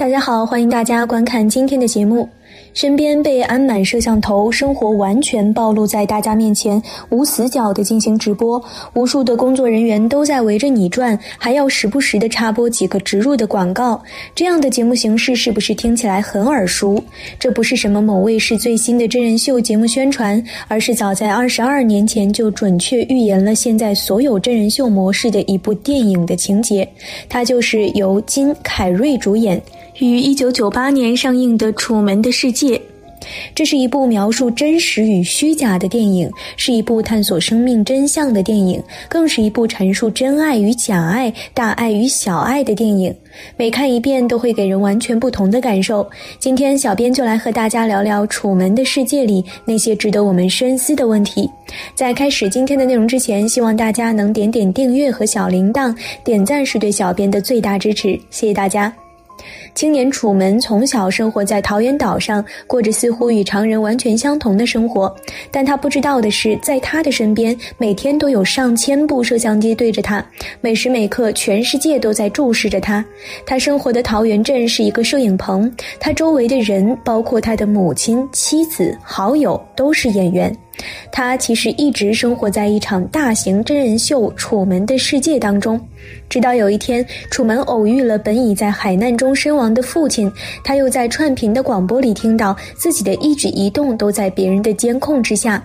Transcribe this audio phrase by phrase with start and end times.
[0.00, 2.26] 大家好，欢迎大家观看今天的节目。
[2.72, 8.62] 身边被安满摄像头，生活完全暴露在大家面前，无死角的进行直播，
[8.94, 14.02] 无数的工作人员都在围着你转，还要时不时的插播几个植入的广告。
[14.34, 16.98] 这样的节目形式是不是听起来很耳熟？
[17.38, 26.88] 这不是什么某卫视最新的真人秀节目宣传，而是早在二十二年前就准确预言了现在所有真人秀模式的一部电影的情节。
[27.28, 29.60] 它就是由金凯瑞主演。
[30.06, 32.76] 于一九九八年上映的《楚门的世界》，
[33.54, 43.14] 这是一部描述真实与虚假的电影，是一部探索生命真相的电影，更是一部阐述真爱与假爱、大爱与小爱的电影。
[43.58, 46.08] 每看一遍，都会给人完全不同的感受。
[46.38, 51.48] 今天，小编就来和大家聊聊《楚门的世界》里那些值得我们深思的问题。
[51.94, 58.90] 在开始今天的内容之前，希望大家能点点订阅和小铃铛，点赞是对小编的最大支持，谢谢大家。
[59.80, 65.10] 青年楚门从小生活在桃源岛上，过着似乎与常人完全相同的生活。
[65.50, 70.22] 但他不知道的是，在他的身边，每天都有上千部摄像机对着他，
[70.60, 73.02] 每时每刻，全世界都在注视着他。
[73.46, 80.54] 他生活的桃源镇是一个摄影棚，他周围的人，包括他的母亲、妻子、好友，都是演员。
[81.12, 85.78] 他其实一直生活在一场大型真人秀《楚门的世界》当中，
[86.26, 90.30] 直到有一天，楚门偶遇了本已在海难中身亡的父亲，
[90.62, 95.62] 他又在串频的广播里听到自己的一举一动都在别人的监控之下。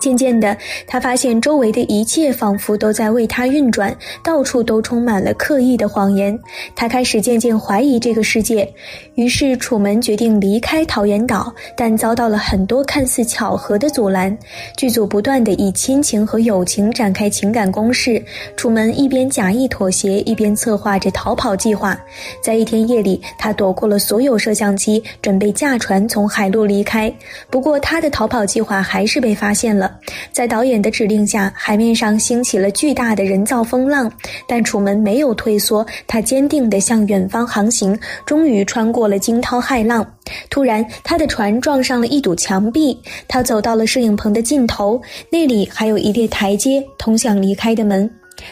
[0.00, 0.56] 渐渐的，
[0.86, 6.36] 他发现周围的一切仿佛都在为他运转，到处都充满了刻意的谎言。
[6.74, 8.68] 他开始渐渐怀疑这个世界，
[9.14, 14.36] 于是楚门决定离开桃源岛，但遭到了很多看似巧合的阻拦。
[14.76, 18.22] 剧组不断的以亲情和友情展开情感攻势，
[18.56, 22.00] 楚门一边假意妥协，一边策划着逃跑计划。
[22.42, 27.12] 在一天夜里，他躲过了所有摄像机，准备驾船从海路离开。
[27.50, 29.89] 不过，他的逃跑计划还是被发现了。
[30.32, 34.10] 在导演的指令下，海面上兴起了巨大的人造风浪，
[34.46, 40.06] 但楚门没有退缩，他坚定地向远方航行，终于穿过了惊涛骇浪。
[40.48, 42.96] 突然，他的船撞上了一堵墙壁，
[43.26, 48.08] 他走到了摄影棚的尽头，那里还有一列台阶通向离开的门。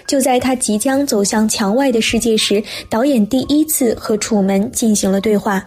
[0.06, 5.65] 就在他即将走向墙外的世界时，导演第一次和楚门进行了对话。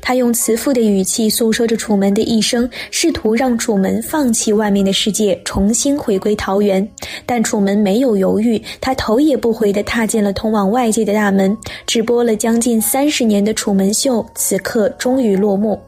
[0.00, 6.86] 他用慈父的语气诉说着楚门的一生，试图让楚门放弃外面的世界，重新回归桃园。
[7.26, 11.56] 但楚门没有犹豫，他头也不回地踏进了通往外界的大门。
[11.86, 15.78] 直播了将近三十年的楚门秀，此刻终于落幕。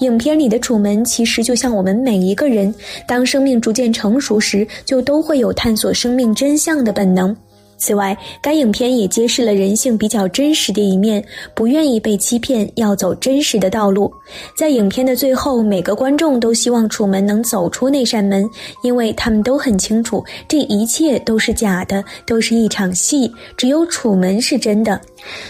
[0.00, 2.72] 影片里的楚门其实就像我们每一个人，
[3.06, 7.36] 当生命逐渐成熟时，就都会有探索生命真相的本能。
[7.78, 14.12] 此外，该影片也揭示了人性比较真实的一面，不愿意被欺骗，要走真实的道路。
[14.56, 18.48] 在影片的最后，每个观众都希望楚门能走出那扇门，
[18.82, 25.00] 因为他们都很清楚，这一切都是假的，都是一场戏，只有楚门是真的。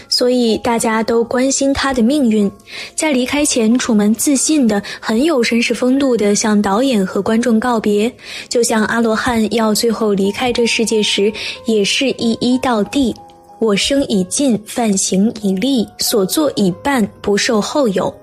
[0.09, 2.51] 所以大家都关心他的命运。
[2.95, 8.11] 在离开前，楚门自信的、很有绅士风度的向导演和观众告别，
[8.49, 11.31] 就像阿罗汉要最后离开这世界时，
[11.67, 13.15] 也是一一到地。
[13.59, 18.13] 我生已尽，犯行已立，所作已办，不受后有。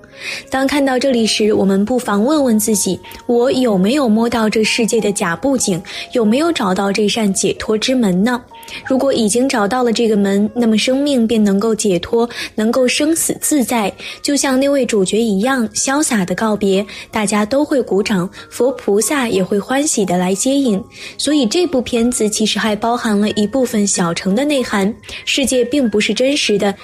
[0.49, 2.97] 当看到这里时，我们不妨问问自己：
[3.27, 5.83] 我有没有摸到这世界的假布景？
[6.13, 8.41] 有没有找到这扇解脱之门呢？
[8.87, 13.93] 如果已经找到了这个门，那么生命便能够解脱，能够生死自在，
[14.23, 20.83] 就像那位主角一样潇洒的告别，大家都会鼓掌，佛菩萨也会欢喜的来接引。
[21.19, 24.95] 所以这部片子其实还包含了一部分小乘的内涵：
[25.25, 26.75] 世界并不是真实的，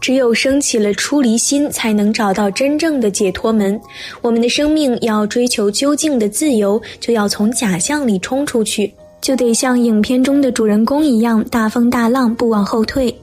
[0.00, 3.80] 只有升起了出离心，才能找到真正的解脱门。
[4.22, 8.92] 我们的生命要追求究竟的自由，就要从假象里冲出去。
[9.20, 13.14] 就得像影片中的主人公一样，大风大浪不往后退。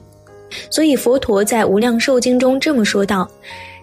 [0.70, 3.28] 所以佛陀在《无量寿经》中这么说道：“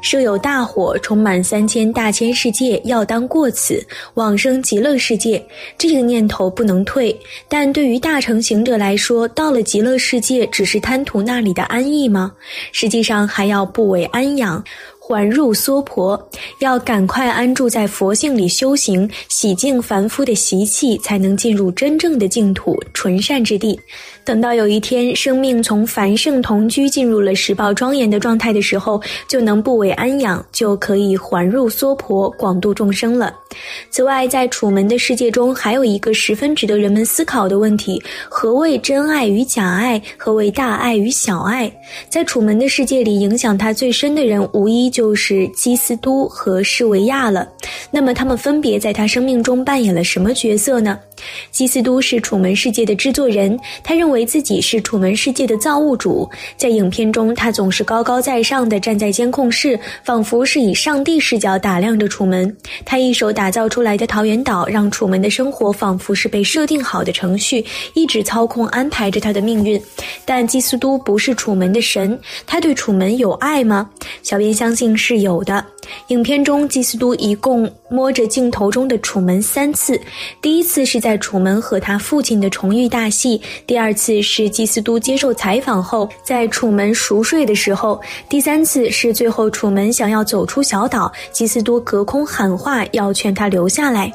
[0.01, 3.85] 设有大火，充满三千大千世界，要当过此，
[4.15, 5.44] 往生极乐世界。
[5.77, 7.15] 这个念头不能退。
[7.47, 12.31] 但对于大乘行者来说，到了极乐世界，只是贪图那里的安逸吗？
[12.71, 14.63] 实际上还要不为安养。”
[15.07, 16.19] 还入娑婆，
[16.61, 23.79] 要赶快安住在佛性里修行，洗净凡夫的习气，才能进入真正的净土、纯善之地。
[24.25, 33.31] 等到有一天，生命从繁盛同居进入了十报庄严的状态的时候，就能不为安养，就可以还入娑婆，广度众生了。
[33.92, 40.01] 此外，在楚门的世界中，还有一个十分值得人们思考的问题：何谓真爱与假爱？
[40.18, 41.72] 何谓大爱与小爱？
[42.10, 47.48] 在楚门的世界里，影响他最深的人，无疑就是基斯都和施维亚了。
[47.92, 50.98] 那么，他们分别在他生命中扮演了什么角色呢？
[51.51, 56.30] 基斯都是楚门世界的制作人，他认为自己是楚门世界的造物主。
[56.57, 62.56] 在影片中，他总是高高在上的站在监控室，仿佛是以上帝视角打量着楚门。
[62.86, 67.63] 他一手打造出来的桃源岛，让楚门的生活仿佛是被设定好的程序，
[67.94, 69.81] 一直操控安排着他的命运。
[70.25, 73.89] 但基斯都不是楚门的神，他对楚门有爱吗？
[74.24, 75.66] 小编相信是有的。
[76.07, 80.00] 影片中，基斯都一共摸着镜头中的楚门三次，
[80.42, 88.00] 第一次是在楚门和他父亲的重遇大戏，第二次是基斯都接受采访后在楚门熟睡的时候，
[88.30, 94.12] 第三次是最后楚门想要走出小岛，基斯都隔空喊话要劝他留下来。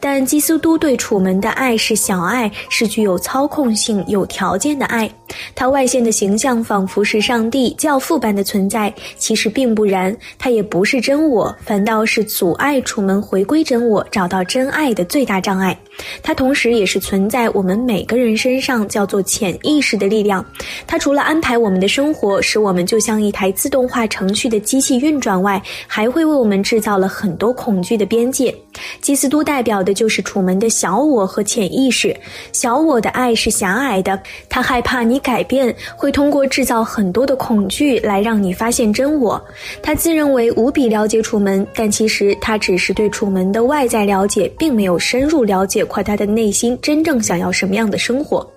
[0.00, 5.10] 但基斯都对楚门的爱是小爱，是具有操控性、有条件的爱。
[5.54, 10.16] 他外现的形象仿佛是上帝、教父般的存在，其实并不然。
[10.38, 15.78] 他也不是真我，反倒是阻碍楚门回归真我、找到真爱的最大障碍。
[16.22, 20.44] 它同时也是存在我们每个人身上叫做潜意识的力量。
[20.86, 28.54] 它除了安排我们的生活，使我们就像一台自动化程序的机器运转外，还会为我们制造了很多恐惧的边界。
[29.00, 32.16] 基斯都代表的就是楚门的小我和潜意识。
[32.52, 39.42] 小我的爱是狭隘的，他害怕你改变，会通过制造很多的恐惧来让你发现真我。
[39.82, 48.48] 他自认为无比了解楚门，但其实他只是对楚门的外在了解，并没有深入了解夸他的内心真正想要什么样的生活。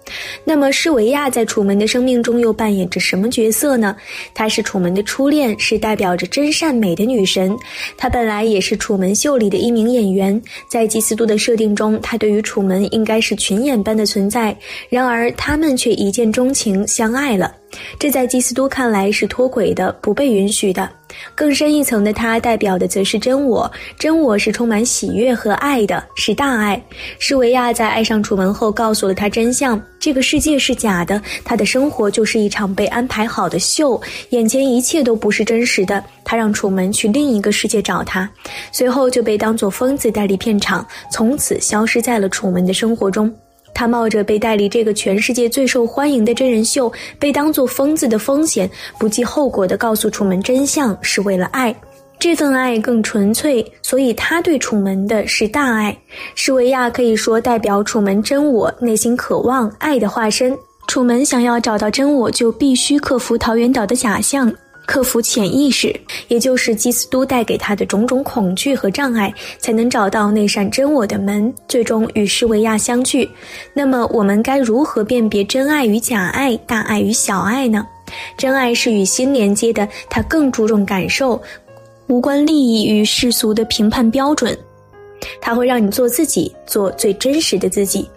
[0.43, 3.95] 那么施维亚在楚门的生命中又扮演着什么角色呢？
[4.33, 7.57] 她是楚门的初恋，是代表着真善美的女神。
[7.97, 10.39] 她本来也是楚门秀里的一名演员，
[10.69, 14.55] 在基斯都的设定中，她对于楚门应该是群演般的存在。
[14.89, 17.60] 然而他们却一见钟情，相爱了。
[17.99, 20.89] 这在基斯都看来是脱轨的，不被允许的。
[21.35, 23.69] 更深一层的他，代表的则是真我。
[23.99, 26.81] 真我是充满喜悦和爱的，是大爱。
[27.19, 36.01] 施维亚在爱上楚门后，告诉了他真相：这个世界是假的，他的生活就是一场被安排好的秀，眼前一切都不是真实的。
[36.23, 38.29] 他让楚门去另一个世界找他，
[38.71, 43.29] 随后就被当作疯子带离片场，从此消失在了楚门的生活中。
[43.73, 51.75] 他冒着被代理这个全世界最受欢迎的真人秀，被当作疯子的风险，不计后果地告诉楚门真相，是为了爱。
[52.19, 55.97] 这份爱更纯粹，所以他对楚门的是大爱。
[56.35, 60.55] 施维亚可以说代表楚门真我内心渴望爱的化身。
[60.87, 64.53] 楚门想要找到真我，就必须克服桃源岛的假象。
[64.85, 65.95] 克服潜意识，
[66.27, 73.29] 也就是基斯都带给他的种种恐惧和障碍，才能找到那扇真我的门，最终与施维亚相聚。
[73.73, 77.85] 那么，我们该如何辨别真爱与假爱、大爱与小爱呢？
[78.37, 81.41] 真爱是与心连接的，它更注重感受，
[82.07, 84.57] 无关利益与世俗的评判标准。
[85.39, 88.09] 它会让你做自己，做最真实的自己。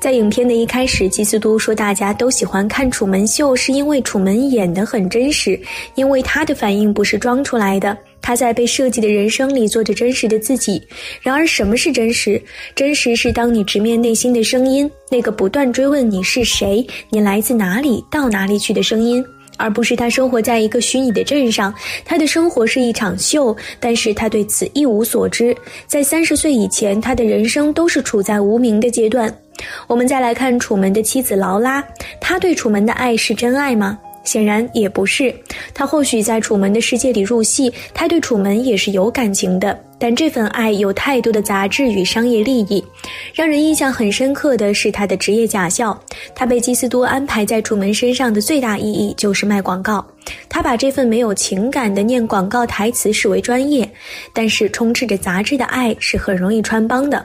[0.00, 5.58] 在影片的一开始，基斯都说大家都喜欢看楚门秀，是因为楚门演得很真实，
[5.94, 10.82] 因为他的反应不是装出来的，他在被设计的人生里做着真实的自己。
[11.20, 12.40] 然而，什么是真实？
[12.74, 19.24] 真实是当你直面内心的声音，那个不断追问你是谁、你来自哪里、到哪里去的声音。
[19.60, 25.52] 而不是他生活在一个虚拟的镇上，他的生活是一场秀，但是他对此一无所知。
[25.84, 29.36] 在三十岁以前，他的人生都是处在无名的阶段。
[29.86, 31.84] 我们再来看楚门的妻子劳拉，
[32.20, 33.98] 他对楚门的爱是真爱吗？
[34.24, 35.34] 显然也不是，
[35.72, 42.84] 他或许在楚门的世界里入戏，他对楚门也是有感情的，但这份爱有太多的杂质与商业利益。
[43.32, 45.98] 让人印象很深刻的是他的职业假笑，
[46.34, 50.06] 他被基斯多安排在楚门身上的最大意义就是卖广告。
[50.46, 53.90] 他把这份没有情感的念广告台词视为专业，
[54.34, 57.24] 但是充斥着杂质的爱是很容易穿帮的。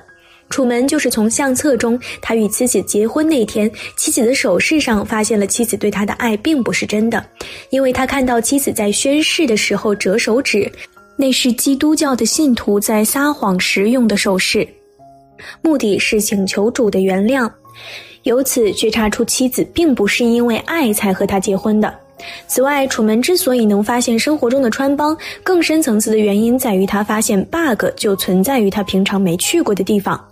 [0.54, 3.68] 楚门就是从相册中，他与妻子结婚那天，
[3.98, 7.26] 妻子的首饰上发现了妻子对他的爱并不是真的，
[7.72, 10.72] 因为他看到妻子在宣誓的时候折手指，
[11.16, 14.68] 那是基督教的信徒在撒谎时用的手势，
[15.64, 17.50] 目的是请求主的原谅，
[18.22, 21.92] 由此觉察出妻子并不是因为爱才和他结婚的。
[22.46, 30.24] 此外，楚门之所以能发现生活中的穿帮，更深层次的原因在于他发现 bug 就存在于他平常没去过的地方。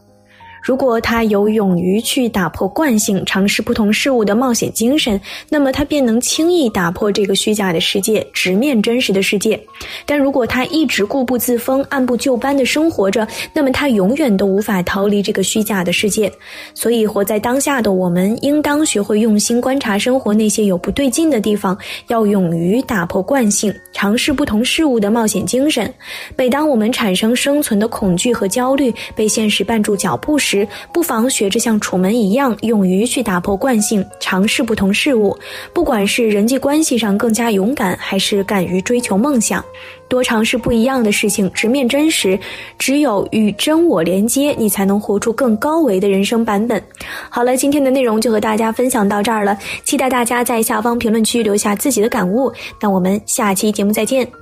[0.62, 9.60] 如果他有勇于去打破惯性、尝试不同事物的冒险精神，那么他便能轻易打破这个虚假的世界，直面真实的世界。
[10.06, 16.32] 但如果他一直固步自封、按部就班的生活着，那么他永远都无法逃离这个虚假的世界。
[16.76, 21.76] 所以，活在当下的我们，应当学会用心观察生活那些有不对劲的地方，
[22.08, 25.92] 要勇于打破惯性、尝试不同事物的冒险精神。
[26.38, 35.38] 每当我们产生生存的恐惧和焦虑，被现实绊住脚步时，时，不妨学着像楚门一样，勇于去打破惯性，尝试不同事物。
[35.74, 39.64] 不管是人际关系上更加勇敢，还是敢于追求梦想，
[40.10, 42.38] 多尝试不一样的事情，直面真实。
[42.78, 46.84] 只有与真我连接，你才能活出更高维的人生版本。
[47.30, 52.52] 好了，今天的内容就和大家分享到这儿了，期待大家在下方评论区留下自己的感悟。
[52.82, 54.41] 那我们下期节目再见。